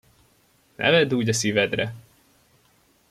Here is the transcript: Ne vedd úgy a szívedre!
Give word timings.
Ne 0.79 0.89
vedd 0.91 1.13
úgy 1.13 1.29
a 1.29 1.33
szívedre! 1.33 1.93